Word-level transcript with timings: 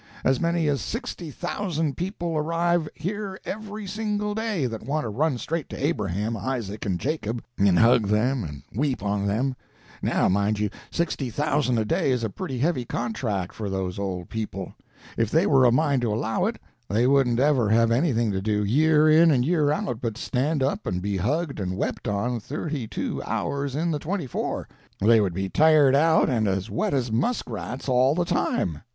As 0.23 0.39
many 0.41 0.67
as 0.67 0.81
sixty 0.81 1.29
thousand 1.29 1.95
people 1.95 2.35
arrive 2.35 2.89
here 2.95 3.39
every 3.45 3.85
single 3.85 4.33
day, 4.33 4.65
that 4.65 4.81
want 4.81 5.03
to 5.03 5.09
run 5.09 5.37
straight 5.37 5.69
to 5.69 5.85
Abraham, 5.85 6.35
Isaac 6.35 6.87
and 6.87 6.97
Jacob, 6.99 7.43
and 7.59 7.77
hug 7.77 8.07
them 8.07 8.43
and 8.43 8.63
weep 8.73 9.03
on 9.03 9.27
them. 9.27 9.55
Now 10.01 10.27
mind 10.27 10.57
you, 10.57 10.71
sixty 10.89 11.29
thousand 11.29 11.77
a 11.77 11.85
day 11.85 12.09
is 12.09 12.23
a 12.23 12.31
pretty 12.31 12.57
heavy 12.57 12.83
contract 12.83 13.53
for 13.53 13.69
those 13.69 13.99
old 13.99 14.27
people. 14.27 14.73
If 15.17 15.29
they 15.29 15.45
were 15.45 15.65
a 15.65 15.71
mind 15.71 16.01
to 16.01 16.11
allow 16.11 16.45
it, 16.45 16.57
they 16.89 17.05
wouldn't 17.05 17.39
ever 17.39 17.69
have 17.69 17.91
anything 17.91 18.31
to 18.31 18.41
do, 18.41 18.63
year 18.63 19.07
in 19.07 19.29
and 19.29 19.45
year 19.45 19.71
out, 19.71 20.01
but 20.01 20.17
stand 20.17 20.63
up 20.63 20.87
and 20.87 20.99
be 20.99 21.17
hugged 21.17 21.59
and 21.59 21.77
wept 21.77 22.07
on 22.07 22.39
thirty 22.39 22.87
two 22.87 23.21
hours 23.23 23.75
in 23.75 23.91
the 23.91 23.99
twenty 23.99 24.25
four. 24.25 24.67
They 24.99 25.21
would 25.21 25.35
be 25.35 25.47
tired 25.47 25.93
out 25.95 26.27
and 26.27 26.47
as 26.47 26.71
wet 26.71 26.95
as 26.95 27.11
muskrats 27.11 27.87
all 27.87 28.15
the 28.15 28.25
time. 28.25 28.81